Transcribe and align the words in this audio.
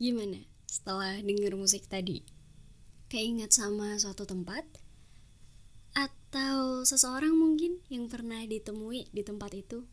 Gimana 0.00 0.40
setelah 0.64 1.20
denger 1.20 1.52
musik 1.58 1.84
tadi? 1.90 2.24
Keinget 3.12 3.52
sama 3.52 3.96
suatu 4.00 4.24
tempat? 4.24 4.64
Atau 5.96 6.84
seseorang 6.84 7.32
mungkin 7.32 7.80
yang 7.92 8.08
pernah 8.08 8.40
ditemui 8.44 9.12
di 9.12 9.22
tempat 9.24 9.52
itu? 9.56 9.84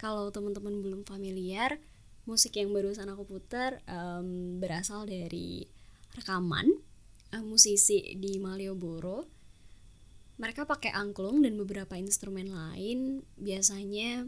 Kalau 0.00 0.32
teman-teman 0.34 0.82
belum 0.82 1.02
familiar, 1.06 1.78
musik 2.26 2.58
yang 2.58 2.70
barusan 2.74 3.10
aku 3.10 3.26
putar 3.26 3.82
um, 3.86 4.58
berasal 4.62 5.06
dari 5.06 5.66
rekaman 6.14 6.70
um, 7.34 7.44
musisi 7.46 8.14
di 8.18 8.38
Malioboro. 8.38 9.26
Mereka 10.40 10.66
pakai 10.66 10.90
angklung 10.90 11.44
dan 11.44 11.54
beberapa 11.54 11.94
instrumen 11.94 12.50
lain, 12.50 13.22
biasanya 13.38 14.26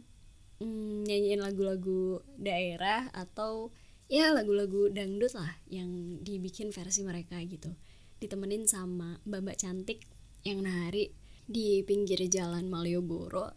um, 0.63 1.03
nyanyiin 1.03 1.43
lagu-lagu 1.43 2.23
daerah 2.39 3.11
atau 3.11 3.75
ya 4.15 4.31
lagu-lagu 4.31 4.87
dangdut 4.95 5.35
lah 5.35 5.59
yang 5.67 6.23
dibikin 6.23 6.71
versi 6.71 7.03
mereka 7.03 7.35
gitu. 7.43 7.75
Ditemenin 8.23 8.71
sama 8.71 9.19
mbak-mbak 9.27 9.59
cantik 9.59 10.07
yang 10.47 10.63
nari 10.63 11.11
di 11.51 11.83
pinggir 11.83 12.23
jalan 12.31 12.71
Malioboro. 12.71 13.51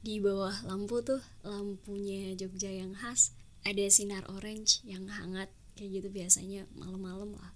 Di 0.00 0.16
bawah 0.16 0.64
lampu 0.64 1.04
tuh 1.04 1.20
lampunya 1.44 2.32
Jogja 2.32 2.72
yang 2.72 2.96
khas 2.96 3.36
ada 3.60 3.84
sinar 3.92 4.24
orange 4.32 4.80
yang 4.88 5.04
hangat 5.12 5.52
kayak 5.76 6.00
gitu 6.00 6.08
biasanya 6.08 6.64
malam-malam 6.72 7.36
lah. 7.36 7.52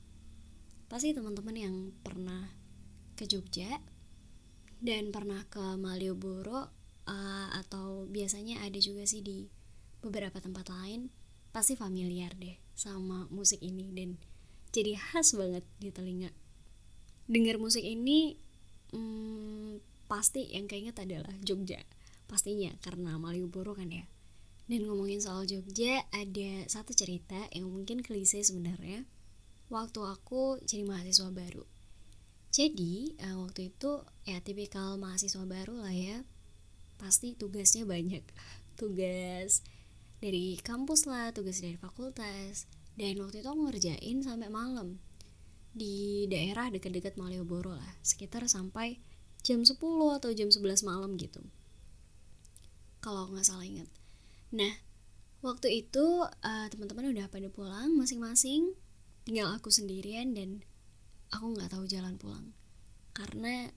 Pasti 0.92 1.16
teman-teman 1.16 1.56
yang 1.56 1.76
pernah 2.04 2.52
ke 3.16 3.24
Jogja 3.24 3.80
dan 4.84 5.08
pernah 5.08 5.40
ke 5.48 5.80
Malioboro 5.80 6.68
uh, 7.08 7.48
atau 7.56 8.04
biasanya 8.04 8.60
ada 8.60 8.76
juga 8.76 9.08
sih 9.08 9.24
di 9.24 9.48
beberapa 10.04 10.36
tempat 10.44 10.68
lain 10.68 11.08
pasti 11.54 11.78
familiar 11.78 12.34
deh 12.34 12.58
sama 12.74 13.30
musik 13.30 13.62
ini 13.62 13.94
dan 13.94 14.18
jadi 14.74 14.98
khas 14.98 15.38
banget 15.38 15.62
di 15.78 15.94
telinga. 15.94 16.34
Dengar 17.30 17.62
musik 17.62 17.86
ini 17.86 18.34
hmm, 18.90 19.78
pasti 20.10 20.50
yang 20.50 20.66
keinget 20.66 20.98
adalah 20.98 21.30
Jogja 21.46 21.78
pastinya 22.26 22.74
karena 22.82 23.14
Malioboro 23.14 23.78
kan 23.78 23.86
ya. 23.86 24.02
Dan 24.66 24.90
ngomongin 24.90 25.22
soal 25.22 25.46
Jogja 25.46 26.02
ada 26.10 26.66
satu 26.66 26.90
cerita 26.90 27.38
yang 27.54 27.70
mungkin 27.70 28.02
klise 28.02 28.42
sebenarnya. 28.42 29.06
Waktu 29.70 30.00
aku 30.02 30.58
jadi 30.66 30.82
mahasiswa 30.82 31.30
baru. 31.30 31.62
Jadi 32.50 33.14
uh, 33.22 33.46
waktu 33.46 33.70
itu 33.70 34.02
ya 34.26 34.42
tipikal 34.42 34.98
mahasiswa 34.98 35.46
baru 35.46 35.78
lah 35.78 35.94
ya. 35.94 36.26
Pasti 36.98 37.38
tugasnya 37.38 37.86
banyak. 37.86 38.26
Tugas 38.80 39.62
dari 40.24 40.56
kampus 40.56 41.04
lah 41.04 41.36
tugas 41.36 41.60
dari 41.60 41.76
fakultas. 41.76 42.64
Dan 42.96 43.20
waktu 43.20 43.44
itu 43.44 43.48
aku 43.52 43.68
ngerjain 43.68 44.24
sampai 44.24 44.48
malam. 44.48 44.96
Di 45.76 46.24
daerah 46.32 46.72
dekat-dekat 46.72 47.20
Malioboro 47.20 47.76
lah 47.76 47.92
sekitar 48.00 48.48
sampai 48.48 49.04
jam 49.44 49.60
10 49.60 49.76
atau 50.16 50.30
jam 50.32 50.48
11 50.48 50.88
malam 50.88 51.20
gitu. 51.20 51.44
Kalau 53.04 53.28
nggak 53.28 53.44
salah 53.44 53.68
ingat. 53.68 53.90
Nah 54.48 54.72
waktu 55.44 55.84
itu 55.84 56.24
uh, 56.24 56.66
teman-teman 56.72 57.12
udah 57.12 57.28
pada 57.28 57.52
pulang 57.52 57.92
masing-masing. 57.92 58.72
Tinggal 59.28 59.52
aku 59.52 59.68
sendirian 59.68 60.32
dan 60.32 60.64
aku 61.28 61.52
nggak 61.52 61.68
tahu 61.68 61.84
jalan 61.84 62.16
pulang. 62.16 62.56
Karena 63.12 63.68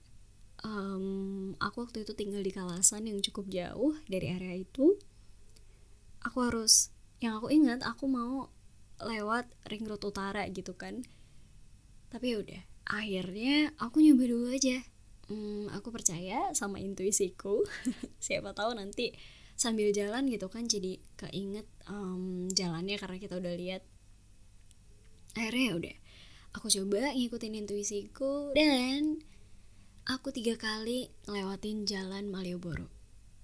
um, 0.64 1.52
aku 1.60 1.84
waktu 1.84 2.06
itu 2.08 2.16
tinggal 2.16 2.40
di 2.40 2.54
kawasan 2.54 3.04
yang 3.04 3.20
cukup 3.20 3.50
jauh 3.52 3.98
dari 4.08 4.32
area 4.32 4.54
itu 4.56 4.96
aku 6.22 6.38
harus 6.46 6.90
yang 7.18 7.38
aku 7.38 7.50
ingat 7.50 7.82
aku 7.82 8.06
mau 8.06 8.50
lewat 9.02 9.46
ring 9.70 9.86
road 9.86 10.02
utara 10.02 10.46
gitu 10.50 10.74
kan. 10.74 11.06
Tapi 12.10 12.34
ya 12.34 12.36
udah 12.42 12.62
akhirnya 12.88 13.74
aku 13.78 14.02
nyoba 14.02 14.24
dulu 14.26 14.46
aja. 14.50 14.82
Hmm, 15.28 15.68
aku 15.70 15.92
percaya 15.92 16.50
sama 16.56 16.80
intuisiku. 16.80 17.62
Siapa 18.24 18.56
tahu 18.56 18.74
nanti 18.74 19.12
sambil 19.58 19.90
jalan 19.90 20.30
gitu 20.30 20.46
kan 20.46 20.70
jadi 20.70 21.02
keinget 21.18 21.66
um, 21.90 22.46
jalannya 22.50 22.96
karena 22.96 23.18
kita 23.20 23.34
udah 23.38 23.54
lihat. 23.54 23.82
Akhirnya 25.36 25.64
ya 25.70 25.74
udah 25.76 25.96
aku 26.56 26.66
coba 26.72 27.12
ngikutin 27.12 27.54
intuisiku 27.60 28.56
dan 28.56 29.20
aku 30.08 30.32
tiga 30.32 30.56
kali 30.56 31.12
ngelewatin 31.28 31.84
jalan 31.84 32.32
Malioboro. 32.32 32.88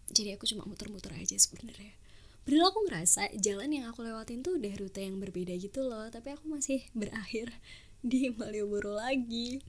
Jadi 0.08 0.34
aku 0.34 0.48
cuma 0.48 0.64
muter-muter 0.64 1.12
aja 1.16 1.36
sebenarnya 1.36 2.03
Padahal 2.44 2.68
aku 2.68 2.80
ngerasa 2.84 3.22
jalan 3.40 3.72
yang 3.72 3.88
aku 3.88 4.04
lewatin 4.04 4.44
tuh 4.44 4.60
udah 4.60 4.72
rute 4.76 5.00
yang 5.00 5.16
berbeda 5.16 5.56
gitu 5.56 5.80
loh 5.80 6.12
Tapi 6.12 6.36
aku 6.36 6.44
masih 6.52 6.84
berakhir 7.00 7.56
di 8.04 8.28
Malioboro 8.28 9.00
lagi. 9.00 9.64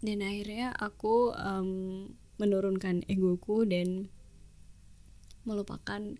Dan 0.00 0.24
akhirnya 0.24 0.72
aku 0.76 1.36
um, 1.36 2.08
menurunkan 2.40 3.04
egoku 3.08 3.68
dan 3.68 4.08
melupakan 5.44 6.16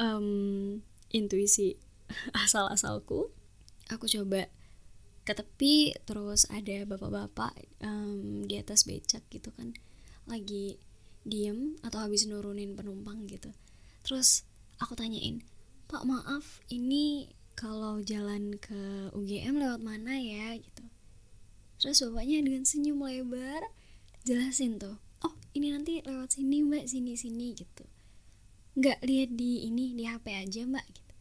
um, 0.00 0.80
intuisi 1.12 1.76
asal-asalku. 2.44 3.28
Aku 3.92 4.08
coba 4.08 4.48
ke 5.26 5.34
tepi 5.34 5.90
terus 6.06 6.46
ada 6.48 6.86
bapak-bapak 6.86 7.54
um, 7.82 8.46
di 8.46 8.62
atas 8.62 8.86
becak 8.86 9.26
gitu 9.26 9.50
kan 9.58 9.74
Lagi 10.30 10.78
diem 11.26 11.74
atau 11.82 11.98
habis 11.98 12.30
nurunin 12.30 12.78
penumpang 12.78 13.26
gitu. 13.26 13.50
Terus 14.06 14.45
aku 14.82 14.92
tanyain 14.98 15.42
pak 15.86 16.02
maaf 16.02 16.60
ini 16.66 17.30
kalau 17.56 18.04
jalan 18.04 18.60
ke 18.60 19.08
UGM 19.16 19.56
lewat 19.56 19.80
mana 19.80 20.20
ya? 20.20 20.52
Gitu. 20.60 20.84
Terus 21.80 22.04
bapaknya 22.04 22.44
dengan 22.44 22.68
senyum 22.68 23.00
lebar 23.00 23.64
jelasin 24.28 24.76
tuh 24.76 25.00
oh 25.24 25.34
ini 25.56 25.72
nanti 25.72 26.04
lewat 26.04 26.36
sini 26.36 26.60
mbak 26.60 26.84
sini 26.84 27.16
sini 27.16 27.56
gitu. 27.56 27.88
Nggak 28.76 29.00
lihat 29.08 29.30
di 29.32 29.64
ini 29.64 29.96
di 29.96 30.04
HP 30.04 30.36
aja 30.36 30.68
mbak 30.68 30.84
gitu. 30.92 31.14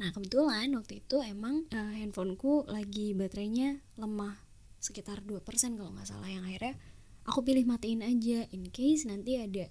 Nah 0.00 0.08
kebetulan 0.10 0.72
waktu 0.72 1.04
itu 1.04 1.20
emang 1.20 1.68
uh, 1.68 1.92
handphoneku 1.92 2.64
lagi 2.64 3.12
baterainya 3.12 3.84
lemah 4.00 4.40
sekitar 4.80 5.20
2% 5.20 5.44
kalau 5.76 5.92
nggak 5.92 6.08
salah 6.08 6.28
yang 6.28 6.44
akhirnya 6.44 6.76
aku 7.24 7.44
pilih 7.44 7.64
matiin 7.68 8.04
aja 8.04 8.48
in 8.52 8.68
case 8.72 9.04
nanti 9.08 9.40
ada 9.40 9.68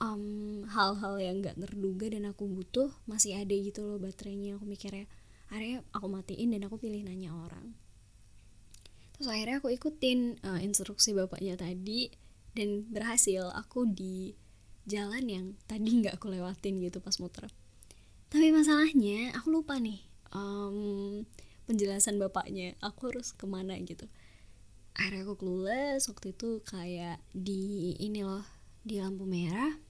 um, 0.00 0.64
hal-hal 0.68 1.14
yang 1.20 1.40
gak 1.40 1.56
terduga 1.56 2.12
dan 2.12 2.28
aku 2.28 2.48
butuh 2.48 2.92
masih 3.08 3.36
ada 3.36 3.52
gitu 3.52 3.84
loh 3.84 3.98
baterainya. 4.00 4.56
Aku 4.60 4.64
mikirnya 4.68 5.08
akhirnya 5.46 5.86
aku 5.94 6.06
matiin 6.10 6.52
dan 6.52 6.66
aku 6.66 6.76
pilih 6.80 7.06
nanya 7.06 7.32
orang. 7.32 7.76
Terus 9.16 9.28
akhirnya 9.32 9.56
aku 9.64 9.72
ikutin 9.72 10.42
uh, 10.44 10.60
instruksi 10.60 11.16
bapaknya 11.16 11.56
tadi 11.56 12.12
dan 12.52 12.84
berhasil. 12.92 13.48
Aku 13.64 13.88
di 13.88 14.36
jalan 14.84 15.24
yang 15.26 15.44
tadi 15.64 15.88
nggak 16.04 16.20
aku 16.20 16.28
lewatin 16.28 16.78
gitu 16.84 17.00
pas 17.00 17.16
muter. 17.16 17.48
Tapi 18.28 18.52
masalahnya 18.52 19.32
aku 19.38 19.48
lupa 19.54 19.80
nih 19.80 20.04
um, 20.36 21.24
penjelasan 21.64 22.20
bapaknya. 22.20 22.76
Aku 22.84 23.08
harus 23.08 23.32
ke 23.32 23.48
mana 23.48 23.78
gitu. 23.80 24.04
Akhirnya 24.92 25.24
aku 25.24 25.34
clueless 25.40 26.08
waktu 26.12 26.36
itu 26.36 26.60
kayak 26.68 27.20
di 27.32 27.92
ini 28.00 28.20
loh 28.24 28.44
di 28.86 29.00
lampu 29.02 29.24
merah 29.26 29.85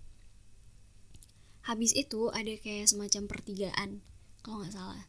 habis 1.66 1.92
itu 1.92 2.30
ada 2.30 2.54
kayak 2.62 2.86
semacam 2.86 3.26
pertigaan 3.26 3.90
kalau 4.40 4.62
nggak 4.62 4.74
salah. 4.74 5.04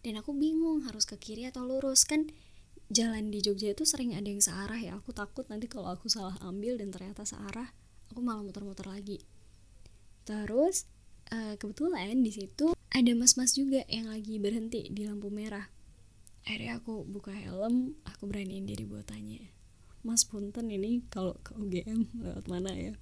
Dan 0.00 0.16
aku 0.16 0.32
bingung 0.32 0.88
harus 0.88 1.04
ke 1.04 1.20
kiri 1.20 1.44
atau 1.44 1.68
lurus. 1.68 2.08
Kan 2.08 2.32
jalan 2.88 3.28
di 3.28 3.44
Jogja 3.44 3.76
itu 3.76 3.84
sering 3.84 4.16
ada 4.16 4.24
yang 4.24 4.40
searah 4.40 4.80
ya. 4.80 4.96
Aku 4.96 5.12
takut 5.12 5.44
nanti 5.52 5.68
kalau 5.68 5.92
aku 5.92 6.08
salah 6.08 6.34
ambil 6.40 6.80
dan 6.80 6.88
ternyata 6.88 7.28
searah 7.28 7.68
aku 8.08 8.24
malah 8.24 8.40
muter-muter 8.40 8.88
lagi. 8.88 9.20
Terus 10.24 10.88
uh, 11.28 11.60
kebetulan 11.60 12.24
di 12.24 12.32
situ 12.32 12.72
ada 12.72 13.12
mas-mas 13.12 13.52
juga 13.52 13.84
yang 13.92 14.08
lagi 14.08 14.40
berhenti 14.40 14.88
di 14.88 15.04
lampu 15.04 15.28
merah. 15.28 15.68
Akhirnya 16.48 16.80
aku 16.80 17.04
buka 17.04 17.36
helm 17.36 17.92
aku 18.08 18.24
beraniin 18.24 18.64
diri 18.64 18.88
buat 18.88 19.04
tanya 19.04 19.58
mas 20.06 20.22
punten 20.24 20.70
ini 20.70 21.02
kalau 21.10 21.34
ke 21.42 21.52
UGM 21.52 22.22
lewat 22.22 22.46
mana 22.46 22.72
ya? 22.72 22.94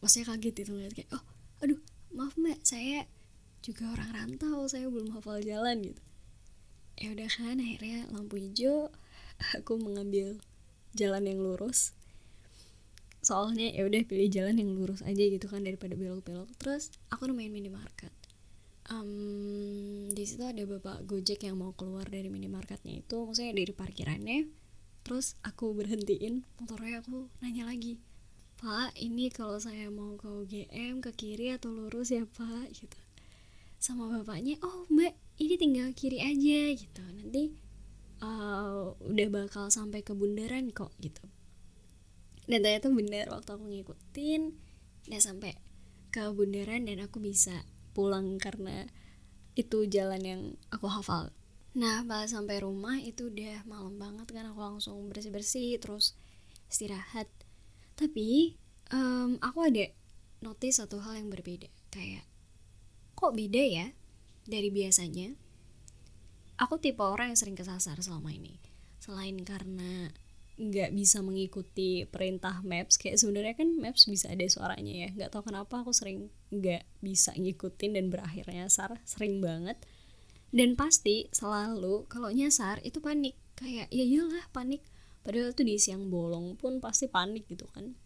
Masnya 0.00 0.26
kaget 0.26 0.64
itu 0.64 0.70
ngeliat 0.72 0.94
kayak 0.96 1.10
oh 1.12 1.22
aduh 1.62 1.80
maaf 2.16 2.32
mbak 2.40 2.64
saya 2.64 3.04
juga 3.60 3.92
orang 3.92 4.10
rantau 4.16 4.64
saya 4.64 4.88
belum 4.88 5.12
hafal 5.12 5.44
jalan 5.44 5.84
gitu. 5.84 6.02
Ya 6.96 7.12
udah 7.12 7.28
kan 7.28 7.60
akhirnya 7.60 8.08
lampu 8.08 8.40
hijau 8.40 8.88
aku 9.56 9.76
mengambil 9.76 10.40
jalan 10.96 11.28
yang 11.28 11.44
lurus. 11.44 11.92
Soalnya 13.20 13.68
ya 13.68 13.84
udah 13.84 14.00
pilih 14.08 14.32
jalan 14.32 14.56
yang 14.56 14.72
lurus 14.72 15.04
aja 15.04 15.20
gitu 15.20 15.44
kan 15.44 15.60
daripada 15.60 15.92
belok-belok. 15.92 16.48
Terus 16.56 16.88
aku 17.12 17.28
nemuin 17.28 17.52
minimarket. 17.52 18.14
Um, 18.86 20.08
di 20.14 20.22
situ 20.24 20.46
ada 20.46 20.62
bapak 20.62 21.10
gojek 21.10 21.42
yang 21.42 21.58
mau 21.58 21.74
keluar 21.74 22.06
dari 22.06 22.30
minimarketnya 22.30 23.02
itu 23.02 23.28
maksudnya 23.28 23.52
dari 23.52 23.72
parkirannya. 23.76 24.38
Terus 25.04 25.36
aku 25.44 25.74
berhentiin 25.76 26.48
motornya 26.62 27.04
aku 27.04 27.28
nanya 27.44 27.68
lagi 27.68 27.98
Pak 28.56 28.96
ini 28.96 29.28
kalau 29.28 29.60
saya 29.60 29.92
mau 29.92 30.16
ke 30.16 30.24
UGM 30.24 31.04
ke 31.04 31.12
kiri 31.12 31.52
atau 31.52 31.68
lurus 31.68 32.08
ya 32.08 32.24
Pak 32.24 32.72
gitu. 32.72 33.00
Sama 33.76 34.08
bapaknya 34.08 34.56
oh 34.64 34.88
mbak 34.88 35.12
ini 35.36 35.54
tinggal 35.60 35.92
kiri 35.92 36.24
aja 36.24 36.72
gitu. 36.72 37.04
Nanti 37.04 37.52
uh, 38.24 38.96
udah 38.96 39.28
bakal 39.28 39.68
sampai 39.68 40.00
ke 40.00 40.16
bundaran 40.16 40.72
kok 40.72 40.96
gitu. 41.04 41.20
Dan 42.48 42.64
ternyata 42.64 42.88
bener 42.88 43.28
waktu 43.28 43.50
aku 43.52 43.64
ngikutin 43.68 44.42
udah 45.12 45.20
sampai 45.20 45.52
ke 46.08 46.24
bundaran 46.32 46.88
dan 46.88 47.04
aku 47.04 47.20
bisa 47.20 47.60
pulang 47.92 48.40
karena 48.40 48.88
itu 49.52 49.84
jalan 49.84 50.22
yang 50.24 50.42
aku 50.72 50.88
hafal. 50.88 51.28
Nah 51.76 52.00
pas 52.08 52.24
sampai 52.24 52.64
rumah 52.64 52.96
itu 53.04 53.28
udah 53.28 53.68
malam 53.68 54.00
banget 54.00 54.32
kan 54.32 54.48
aku 54.48 54.64
langsung 54.64 55.12
bersih 55.12 55.28
bersih 55.28 55.76
terus 55.76 56.16
istirahat 56.72 57.28
tapi 57.96 58.60
um, 58.92 59.40
aku 59.40 59.58
ada 59.66 59.88
notice 60.44 60.78
satu 60.78 61.00
hal 61.00 61.16
yang 61.18 61.32
berbeda. 61.32 61.66
Kayak 61.88 62.28
kok 63.16 63.32
beda 63.32 63.62
ya 63.64 63.86
dari 64.44 64.68
biasanya? 64.68 65.32
Aku 66.56 66.80
tipe 66.80 67.04
orang 67.04 67.32
yang 67.32 67.40
sering 67.40 67.56
kesasar 67.56 67.96
selama 68.00 68.32
ini. 68.32 68.60
Selain 69.00 69.36
karena 69.44 70.12
nggak 70.56 70.96
bisa 70.96 71.20
mengikuti 71.20 72.08
perintah 72.08 72.64
maps 72.64 72.96
kayak 72.96 73.20
sebenarnya 73.20 73.52
kan 73.60 73.76
maps 73.76 74.08
bisa 74.08 74.32
ada 74.32 74.44
suaranya 74.48 74.92
ya. 75.04 75.08
Nggak 75.12 75.30
tahu 75.32 75.52
kenapa 75.52 75.84
aku 75.84 75.92
sering 75.92 76.32
nggak 76.52 76.84
bisa 77.04 77.36
ngikutin 77.36 77.96
dan 77.96 78.08
berakhirnya 78.08 78.68
sar 78.72 79.00
sering 79.04 79.40
banget. 79.40 79.76
Dan 80.52 80.78
pasti 80.78 81.28
selalu 81.32 82.08
kalau 82.08 82.32
nyasar 82.32 82.80
itu 82.84 83.00
panik. 83.04 83.36
Kayak 83.56 83.88
ya 83.88 84.04
iyalah 84.04 84.44
panik 84.52 84.84
padahal 85.26 85.50
tuh 85.50 85.66
di 85.66 85.74
siang 85.82 86.06
bolong 86.06 86.54
pun 86.54 86.78
pasti 86.78 87.10
panik 87.10 87.50
gitu 87.50 87.66
kan. 87.74 87.98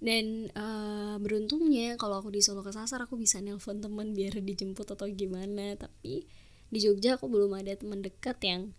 Dan 0.00 0.48
uh, 0.56 1.20
beruntungnya 1.20 2.00
kalau 2.00 2.24
aku 2.24 2.32
di 2.32 2.40
Solo 2.40 2.64
kesasar 2.64 3.04
aku 3.04 3.20
bisa 3.20 3.44
nelpon 3.44 3.84
teman 3.84 4.16
biar 4.16 4.40
dijemput 4.40 4.88
atau 4.88 5.04
gimana. 5.12 5.76
Tapi 5.76 6.24
di 6.72 6.78
Jogja 6.80 7.20
aku 7.20 7.28
belum 7.28 7.52
ada 7.60 7.76
teman 7.76 8.00
dekat 8.00 8.40
yang 8.40 8.72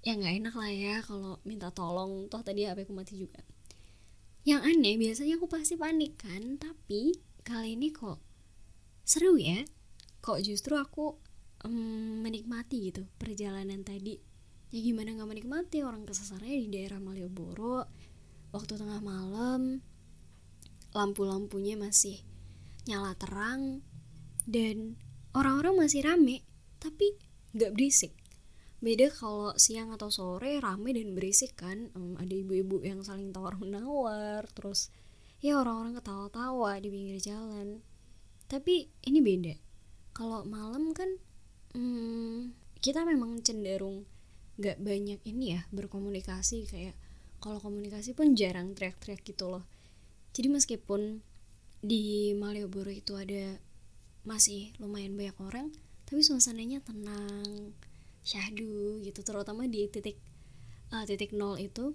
ya 0.00 0.16
nggak 0.16 0.34
enak 0.40 0.54
lah 0.56 0.72
ya 0.72 0.96
kalau 1.04 1.36
minta 1.44 1.68
tolong. 1.68 2.32
Toh 2.32 2.40
tadi 2.40 2.64
HP 2.64 2.88
aku 2.88 2.96
mati 2.96 3.20
juga. 3.20 3.44
Yang 4.48 4.60
aneh 4.72 4.96
biasanya 4.96 5.36
aku 5.36 5.52
pasti 5.52 5.76
panik 5.76 6.16
kan. 6.16 6.56
Tapi 6.56 7.12
kali 7.44 7.76
ini 7.76 7.92
kok 7.92 8.16
seru 9.04 9.36
ya. 9.36 9.60
Kok 10.24 10.40
justru 10.40 10.80
aku 10.80 11.20
um, 11.68 12.24
menikmati 12.24 12.88
gitu 12.88 13.04
perjalanan 13.20 13.84
tadi 13.84 14.16
ya 14.74 14.82
gimana 14.82 15.14
nggak 15.14 15.30
menikmati 15.30 15.86
orang 15.86 16.02
kesasarnya 16.02 16.66
di 16.66 16.66
daerah 16.66 16.98
Malioboro 16.98 17.86
waktu 18.50 18.74
tengah 18.74 18.98
malam 18.98 19.78
lampu-lampunya 20.90 21.78
masih 21.78 22.18
nyala 22.90 23.14
terang 23.14 23.86
dan 24.50 24.98
orang-orang 25.30 25.86
masih 25.86 26.02
rame 26.02 26.42
tapi 26.82 27.14
nggak 27.54 27.70
berisik. 27.70 28.18
Beda 28.82 29.14
kalau 29.14 29.54
siang 29.54 29.94
atau 29.94 30.10
sore 30.10 30.58
rame 30.58 30.90
dan 30.90 31.14
berisik 31.14 31.54
kan 31.54 31.94
um, 31.94 32.18
ada 32.18 32.34
ibu-ibu 32.34 32.82
yang 32.82 32.98
saling 33.06 33.30
tawar 33.30 33.54
menawar 33.54 34.42
terus 34.58 34.90
ya 35.38 35.62
orang-orang 35.62 36.02
ketawa-tawa 36.02 36.82
di 36.82 36.90
pinggir 36.90 37.22
jalan. 37.22 37.78
Tapi 38.50 38.90
ini 39.06 39.22
beda. 39.22 39.54
Kalau 40.18 40.42
malam 40.42 40.90
kan 40.90 41.14
hmm, 41.78 42.58
kita 42.82 43.06
memang 43.06 43.38
cenderung 43.46 44.02
gak 44.60 44.78
banyak 44.78 45.18
ini 45.26 45.58
ya 45.58 45.60
berkomunikasi 45.74 46.70
kayak 46.70 46.94
kalau 47.42 47.60
komunikasi 47.60 48.16
pun 48.16 48.32
jarang 48.38 48.72
teriak-teriak 48.72 49.20
gitu 49.26 49.50
loh. 49.52 49.64
Jadi 50.32 50.48
meskipun 50.48 51.20
di 51.84 52.32
Malioboro 52.32 52.88
itu 52.88 53.12
ada 53.14 53.60
masih 54.24 54.72
lumayan 54.80 55.20
banyak 55.20 55.36
orang 55.36 55.68
tapi 56.08 56.24
suasananya 56.24 56.80
tenang 56.80 57.76
syahdu 58.24 59.04
gitu 59.04 59.20
terutama 59.20 59.68
di 59.68 59.84
titik 59.92 60.16
uh, 60.96 61.04
titik 61.04 61.36
nol 61.36 61.60
itu 61.60 61.92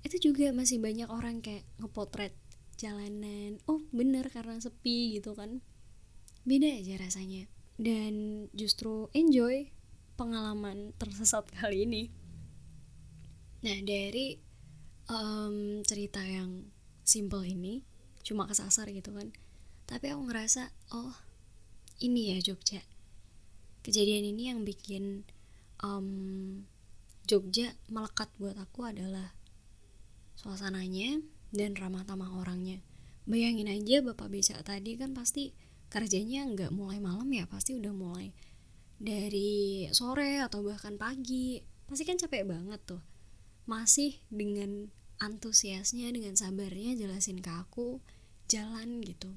itu 0.00 0.32
juga 0.32 0.48
masih 0.56 0.80
banyak 0.80 1.12
orang 1.12 1.44
kayak 1.44 1.68
ngepotret 1.76 2.32
jalanan 2.80 3.60
oh 3.68 3.84
bener 3.90 4.28
karena 4.32 4.60
sepi 4.60 5.16
gitu 5.18 5.32
kan. 5.32 5.64
Beda 6.46 6.70
aja 6.70 6.94
rasanya. 7.00 7.50
Dan 7.76 8.46
justru 8.54 9.10
enjoy 9.12 9.68
pengalaman 10.16 10.96
tersesat 10.96 11.46
kali 11.52 11.84
ini. 11.84 12.02
Nah 13.62 13.78
dari 13.84 14.40
um, 15.12 15.84
cerita 15.86 16.24
yang 16.24 16.66
simple 17.06 17.46
ini 17.46 17.86
cuma 18.26 18.50
kesasar 18.50 18.90
gitu 18.90 19.14
kan 19.14 19.30
tapi 19.86 20.10
aku 20.10 20.26
ngerasa 20.26 20.74
oh 20.92 21.14
ini 22.02 22.34
ya 22.34 22.38
Jogja. 22.42 22.82
Kejadian 23.86 24.34
ini 24.34 24.50
yang 24.50 24.66
bikin 24.66 25.22
um, 25.80 26.66
Jogja 27.24 27.72
melekat 27.86 28.28
buat 28.36 28.58
aku 28.58 28.90
adalah 28.90 29.32
suasananya 30.36 31.22
dan 31.54 31.78
ramah 31.78 32.02
tamah 32.02 32.34
orangnya. 32.34 32.82
Bayangin 33.24 33.70
aja 33.70 34.02
bapak 34.02 34.30
becak 34.30 34.60
tadi 34.66 34.98
kan 34.98 35.14
pasti 35.14 35.54
kerjanya 35.86 36.44
nggak 36.50 36.74
mulai 36.74 36.98
malam 36.98 37.30
ya 37.30 37.46
pasti 37.46 37.78
udah 37.78 37.94
mulai 37.94 38.34
dari 38.96 39.86
sore 39.92 40.40
atau 40.40 40.64
bahkan 40.64 40.96
pagi 40.96 41.60
pasti 41.86 42.02
kan 42.08 42.18
capek 42.18 42.48
banget 42.48 42.80
tuh. 42.84 43.02
Masih 43.68 44.18
dengan 44.32 44.88
antusiasnya 45.18 46.12
dengan 46.12 46.36
sabarnya 46.36 46.96
jelasin 46.96 47.40
ke 47.40 47.50
aku 47.50 48.00
jalan 48.48 49.02
gitu. 49.02 49.32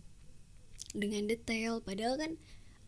Dengan 0.96 1.30
detail 1.30 1.84
padahal 1.84 2.16
kan 2.18 2.32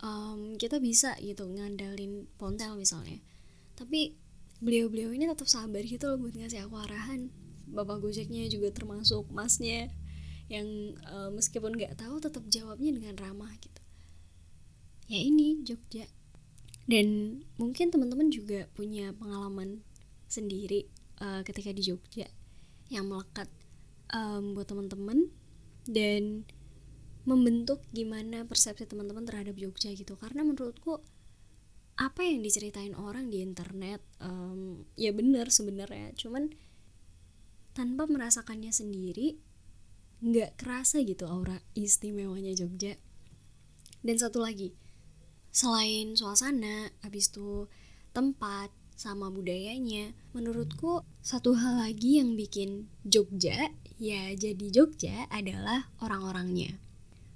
um, 0.01 0.57
kita 0.57 0.81
bisa 0.81 1.15
gitu 1.21 1.47
ngandalin 1.47 2.27
pontel 2.35 2.77
misalnya. 2.77 3.21
Tapi 3.77 4.17
beliau-beliau 4.61 5.13
ini 5.13 5.25
tetap 5.25 5.49
sabar 5.49 5.81
gitu 5.81 6.05
loh 6.09 6.17
buat 6.21 6.35
ngasih 6.37 6.65
aku 6.65 6.75
arahan. 6.77 7.33
Bapak 7.71 8.03
gojeknya 8.03 8.51
juga 8.51 8.69
termasuk 8.73 9.31
masnya 9.31 9.87
yang 10.51 10.67
uh, 11.07 11.31
meskipun 11.31 11.79
nggak 11.79 11.95
tahu 11.95 12.19
tetap 12.19 12.43
jawabnya 12.51 12.91
dengan 12.91 13.15
ramah 13.15 13.55
gitu. 13.63 13.81
Ya 15.07 15.19
ini 15.23 15.63
Jogja 15.63 16.07
dan 16.89 17.39
mungkin 17.61 17.93
teman-teman 17.93 18.33
juga 18.33 18.65
punya 18.73 19.13
pengalaman 19.13 19.85
sendiri 20.25 20.87
uh, 21.21 21.45
ketika 21.45 21.75
di 21.75 21.83
Jogja 21.85 22.27
yang 22.89 23.07
melekat 23.07 23.47
um, 24.11 24.57
buat 24.57 24.67
teman-teman 24.67 25.31
dan 25.87 26.43
membentuk 27.23 27.85
gimana 27.93 28.43
persepsi 28.49 28.89
teman-teman 28.89 29.23
terhadap 29.25 29.53
Jogja 29.55 29.93
gitu. 29.93 30.17
Karena 30.17 30.41
menurutku 30.41 30.99
apa 32.01 32.21
yang 32.25 32.41
diceritain 32.41 32.97
orang 32.97 33.29
di 33.29 33.45
internet 33.45 34.01
um, 34.19 34.83
ya 34.97 35.13
benar 35.13 35.53
sebenarnya. 35.53 36.17
Cuman 36.17 36.49
tanpa 37.71 38.09
merasakannya 38.09 38.73
sendiri 38.73 39.37
nggak 40.21 40.57
kerasa 40.57 41.01
gitu 41.01 41.29
aura 41.29 41.61
istimewanya 41.77 42.53
Jogja. 42.57 42.97
Dan 44.01 44.17
satu 44.17 44.41
lagi 44.41 44.73
selain 45.51 46.15
suasana 46.15 46.89
habis 47.03 47.27
itu 47.27 47.67
tempat 48.15 48.71
sama 48.95 49.27
budayanya 49.27 50.15
menurutku 50.31 51.03
satu 51.19 51.57
hal 51.57 51.83
lagi 51.83 52.23
yang 52.23 52.39
bikin 52.39 52.87
Jogja 53.03 53.71
ya 53.99 54.31
jadi 54.33 54.65
Jogja 54.71 55.27
adalah 55.27 55.91
orang-orangnya. 55.99 56.79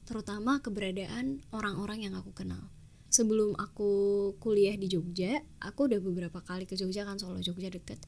Terutama 0.05 0.61
keberadaan 0.61 1.41
orang-orang 1.49 2.05
yang 2.05 2.13
aku 2.13 2.31
kenal. 2.31 2.69
Sebelum 3.09 3.57
aku 3.57 4.33
kuliah 4.37 4.77
di 4.77 4.85
Jogja 4.85 5.41
aku 5.57 5.89
udah 5.89 5.99
beberapa 5.99 6.39
kali 6.45 6.69
ke 6.69 6.77
Jogja 6.77 7.03
kan 7.03 7.17
Solo 7.17 7.41
Jogja 7.41 7.73
deket. 7.73 7.99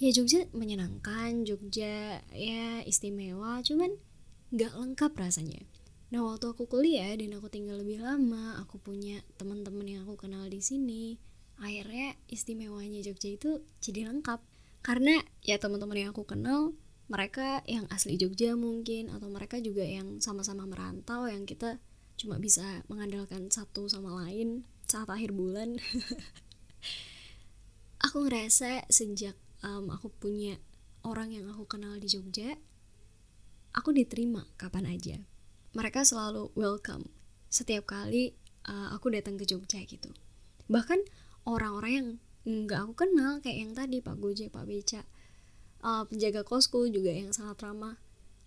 Ya 0.00 0.10
Jogja 0.12 0.48
menyenangkan 0.56 1.44
Jogja 1.44 2.24
ya 2.32 2.80
istimewa 2.88 3.60
cuman 3.60 3.92
nggak 4.56 4.72
lengkap 4.72 5.12
rasanya 5.18 5.60
nah 6.06 6.22
waktu 6.22 6.54
aku 6.54 6.70
kuliah 6.70 7.10
dan 7.18 7.34
aku 7.34 7.50
tinggal 7.50 7.82
lebih 7.82 7.98
lama 7.98 8.62
aku 8.62 8.78
punya 8.78 9.18
teman-teman 9.36 9.86
yang 9.86 10.02
aku 10.06 10.14
kenal 10.14 10.46
di 10.46 10.62
sini 10.62 11.18
akhirnya 11.60 12.16
istimewanya 12.28 13.00
Jogja 13.00 13.32
itu 13.32 13.64
jadi 13.80 14.12
lengkap. 14.12 14.40
Karena 14.84 15.18
ya 15.42 15.58
teman-teman 15.58 15.96
yang 15.96 16.10
aku 16.12 16.28
kenal 16.28 16.76
mereka 17.06 17.62
yang 17.66 17.86
asli 17.90 18.18
Jogja 18.18 18.54
mungkin 18.58 19.10
atau 19.10 19.30
mereka 19.30 19.58
juga 19.62 19.82
yang 19.82 20.20
sama-sama 20.20 20.66
merantau 20.66 21.26
yang 21.26 21.46
kita 21.46 21.78
cuma 22.16 22.40
bisa 22.40 22.64
mengandalkan 22.88 23.52
satu 23.52 23.88
sama 23.88 24.24
lain 24.24 24.64
saat 24.86 25.10
akhir 25.10 25.34
bulan. 25.34 25.76
Aku 28.06 28.28
ngerasa 28.28 28.86
sejak 28.86 29.34
um, 29.64 29.90
aku 29.90 30.12
punya 30.12 30.60
orang 31.02 31.34
yang 31.34 31.50
aku 31.50 31.66
kenal 31.66 31.98
di 31.98 32.06
Jogja 32.06 32.54
aku 33.74 33.90
diterima 33.90 34.46
kapan 34.60 34.86
aja 34.88 35.16
mereka 35.76 36.08
selalu 36.08 36.48
welcome. 36.56 37.04
Setiap 37.52 37.84
kali 37.84 38.32
uh, 38.64 38.96
aku 38.96 39.12
datang 39.12 39.36
ke 39.36 39.44
Jogja 39.44 39.84
gitu. 39.84 40.08
Bahkan 40.72 41.04
orang-orang 41.44 41.92
yang 41.92 42.08
nggak 42.64 42.80
aku 42.80 42.94
kenal 43.04 43.44
kayak 43.44 43.58
yang 43.60 43.72
tadi 43.76 44.00
Pak 44.00 44.16
Gojek 44.16 44.48
Pak 44.56 44.64
Beca 44.64 45.04
uh, 45.84 46.08
penjaga 46.08 46.48
kosku 46.48 46.88
juga 46.88 47.12
yang 47.12 47.36
sangat 47.36 47.60
ramah. 47.60 48.00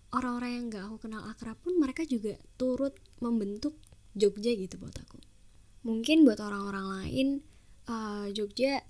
Orang-orang 0.10 0.52
yang 0.58 0.66
nggak 0.74 0.84
aku 0.90 0.98
kenal 1.06 1.22
akrab 1.30 1.54
pun 1.62 1.78
mereka 1.78 2.02
juga 2.02 2.34
turut 2.58 2.98
membentuk 3.22 3.78
Jogja 4.18 4.58
gitu 4.58 4.82
buat 4.82 4.98
aku. 4.98 5.22
Mungkin 5.86 6.26
buat 6.26 6.42
orang-orang 6.42 6.86
lain 6.98 7.28
uh, 7.86 8.26
Jogja 8.34 8.82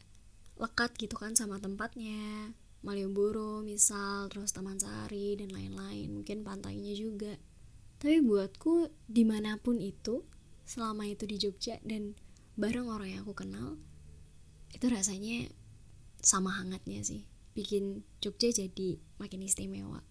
lekat 0.56 0.96
gitu 0.96 1.20
kan 1.20 1.36
sama 1.36 1.60
tempatnya. 1.60 2.56
Malioboro 2.80 3.60
misal 3.60 4.32
terus 4.32 4.56
Taman 4.56 4.80
Sari 4.80 5.36
dan 5.36 5.52
lain-lain. 5.52 6.16
Mungkin 6.16 6.48
pantainya 6.48 6.96
juga 6.96 7.36
tapi 8.00 8.24
buatku 8.24 8.90
di 9.06 9.24
mana 9.28 9.60
pun 9.60 9.78
itu 9.84 10.24
selama 10.64 11.06
itu 11.06 11.28
di 11.28 11.38
Jogja 11.38 11.78
dan 11.84 12.16
bareng 12.56 12.88
orang 12.88 13.10
yang 13.14 13.22
aku 13.28 13.36
kenal 13.36 13.76
itu 14.72 14.86
rasanya 14.88 15.52
sama 16.24 16.56
hangatnya 16.56 17.04
sih 17.04 17.28
bikin 17.54 18.08
Jogja 18.24 18.52
jadi 18.56 19.00
makin 19.20 19.44
istimewa 19.44 20.04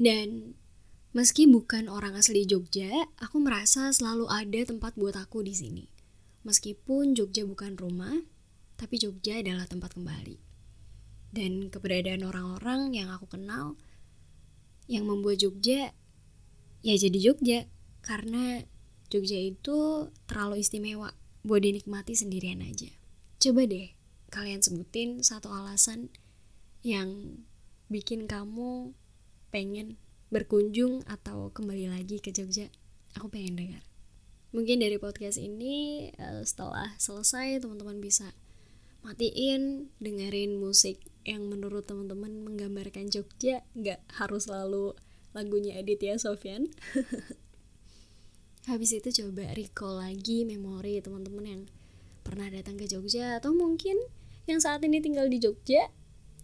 dan 0.00 0.56
Meski 1.16 1.48
bukan 1.48 1.88
orang 1.88 2.12
asli 2.12 2.44
Jogja, 2.44 2.92
aku 3.16 3.40
merasa 3.40 3.88
selalu 3.88 4.28
ada 4.28 4.60
tempat 4.68 4.92
buat 5.00 5.16
aku 5.16 5.40
di 5.40 5.56
sini. 5.56 5.88
Meskipun 6.44 7.16
Jogja 7.16 7.48
bukan 7.48 7.72
rumah, 7.72 8.12
tapi 8.76 9.00
Jogja 9.00 9.40
adalah 9.40 9.64
tempat 9.64 9.96
kembali. 9.96 10.36
Dan 11.32 11.72
keberadaan 11.72 12.20
orang-orang 12.20 12.92
yang 13.00 13.08
aku 13.08 13.32
kenal 13.32 13.80
yang 14.92 15.08
membuat 15.08 15.40
Jogja 15.40 15.96
ya 16.86 16.94
jadi 16.94 17.18
Jogja. 17.18 17.60
Karena 18.06 18.62
Jogja 19.10 19.34
itu 19.42 20.06
terlalu 20.30 20.62
istimewa. 20.62 21.10
Buat 21.42 21.66
dinikmati 21.66 22.14
sendirian 22.14 22.62
aja. 22.62 22.90
Coba 23.42 23.66
deh 23.66 23.90
kalian 24.30 24.62
sebutin 24.62 25.22
satu 25.22 25.50
alasan 25.50 26.10
yang 26.82 27.42
bikin 27.86 28.26
kamu 28.26 28.94
pengen 29.54 29.98
berkunjung 30.30 31.06
atau 31.06 31.54
kembali 31.54 31.90
lagi 31.90 32.18
ke 32.18 32.34
Jogja. 32.34 32.70
Aku 33.14 33.30
pengen 33.30 33.58
dengar. 33.58 33.82
Mungkin 34.50 34.82
dari 34.82 34.98
podcast 34.98 35.38
ini 35.38 36.08
eh, 36.14 36.42
setelah 36.42 36.94
selesai 36.98 37.62
teman-teman 37.62 38.02
bisa 38.02 38.34
matiin 39.06 39.94
dengerin 40.02 40.58
musik 40.58 40.98
yang 41.22 41.46
menurut 41.46 41.86
teman-teman 41.86 42.42
menggambarkan 42.42 43.06
Jogja. 43.06 43.62
Nggak 43.78 44.02
harus 44.18 44.50
selalu 44.50 44.98
lagunya 45.36 45.76
Aditya 45.76 46.16
Sofyan. 46.16 46.72
Habis 48.72 48.96
itu 48.96 49.22
coba 49.22 49.52
recall 49.52 50.00
lagi 50.00 50.48
memori 50.48 50.98
teman-teman 51.04 51.44
yang 51.44 51.62
pernah 52.24 52.48
datang 52.48 52.74
ke 52.74 52.88
Jogja 52.88 53.38
atau 53.38 53.54
mungkin 53.54 53.94
yang 54.48 54.58
saat 54.58 54.82
ini 54.82 54.98
tinggal 54.98 55.28
di 55.30 55.38
Jogja 55.38 55.92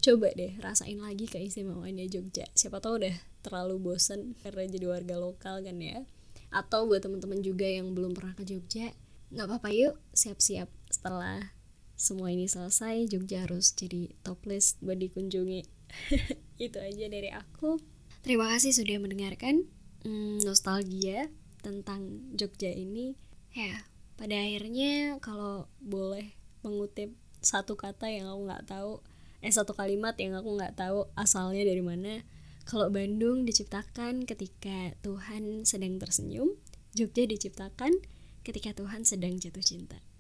coba 0.02 0.34
deh 0.34 0.54
rasain 0.62 1.00
lagi 1.00 1.26
keistimewaannya 1.26 2.06
Jogja. 2.12 2.46
Siapa 2.54 2.78
tahu 2.78 3.02
deh 3.02 3.16
terlalu 3.42 3.80
bosan 3.80 4.38
karena 4.44 4.68
jadi 4.68 4.86
warga 4.86 5.16
lokal 5.18 5.64
kan 5.64 5.80
ya. 5.80 6.04
Atau 6.52 6.86
buat 6.86 7.00
teman-teman 7.00 7.40
juga 7.40 7.64
yang 7.64 7.96
belum 7.96 8.12
pernah 8.12 8.36
ke 8.36 8.44
Jogja 8.44 8.92
nggak 9.32 9.48
apa-apa 9.48 9.72
yuk 9.72 9.96
siap-siap. 10.12 10.68
Setelah 10.92 11.56
semua 11.98 12.30
ini 12.30 12.50
selesai 12.50 13.08
Jogja 13.08 13.46
harus 13.46 13.72
jadi 13.72 14.12
top 14.26 14.46
list 14.46 14.78
buat 14.78 14.98
dikunjungi. 14.98 15.64
Itu 16.70 16.78
aja 16.78 17.06
dari 17.10 17.30
aku 17.30 17.78
terima 18.22 18.48
kasih 18.50 18.74
sudah 18.74 18.98
mendengarkan 18.98 19.66
hmm, 20.06 20.42
nostalgia 20.42 21.30
tentang 21.62 22.30
Jogja 22.34 22.70
ini 22.70 23.14
ya 23.54 23.86
pada 24.18 24.38
akhirnya 24.38 25.18
kalau 25.22 25.70
boleh 25.78 26.34
mengutip 26.62 27.14
satu 27.42 27.74
kata 27.74 28.06
yang 28.10 28.30
aku 28.30 28.40
nggak 28.46 28.66
tahu 28.66 29.02
eh 29.42 29.50
satu 29.50 29.74
kalimat 29.74 30.14
yang 30.18 30.38
aku 30.38 30.54
nggak 30.54 30.78
tahu 30.78 31.10
asalnya 31.18 31.66
dari 31.66 31.82
mana 31.82 32.22
kalau 32.62 32.88
Bandung 32.94 33.42
diciptakan 33.42 34.22
ketika 34.22 34.94
Tuhan 35.02 35.66
sedang 35.66 35.98
tersenyum, 35.98 36.54
Jogja 36.94 37.26
diciptakan 37.26 37.90
ketika 38.46 38.70
Tuhan 38.74 39.02
sedang 39.02 39.38
jatuh 39.38 39.62
cinta. 39.64 39.98